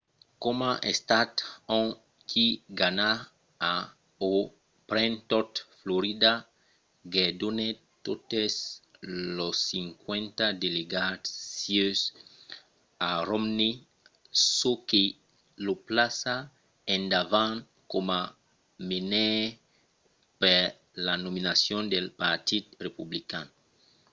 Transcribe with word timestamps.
coma 0.43 0.71
estat 0.91 1.31
ont 1.77 1.93
qui 2.29 2.45
ganha 2.79 3.11
o 4.29 4.31
pren 4.89 5.11
tot 5.31 5.49
florida 5.79 6.33
guerdonèt 7.13 7.77
totes 8.07 8.53
los 9.37 9.57
cinquanta 9.73 10.45
delegats 10.63 11.27
sieus 11.59 12.01
a 13.09 13.09
romney 13.29 13.73
çò 14.57 14.71
que 14.89 15.03
lo 15.65 15.73
plaça 15.87 16.35
endavant 16.97 17.57
coma 17.91 18.19
menaire 18.89 19.47
per 20.41 20.63
la 21.05 21.13
nominacion 21.25 21.81
del 21.93 22.07
partit 22.23 22.65
republican 22.85 23.45